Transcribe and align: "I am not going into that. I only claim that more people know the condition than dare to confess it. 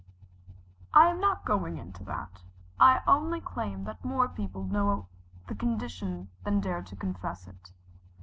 "I 0.95 1.09
am 1.11 1.19
not 1.19 1.45
going 1.45 1.77
into 1.77 2.03
that. 2.05 2.41
I 2.79 3.03
only 3.05 3.39
claim 3.39 3.83
that 3.83 4.03
more 4.03 4.27
people 4.27 4.63
know 4.63 5.05
the 5.45 5.53
condition 5.53 6.29
than 6.43 6.59
dare 6.59 6.81
to 6.81 6.95
confess 6.95 7.45
it. 7.47 7.71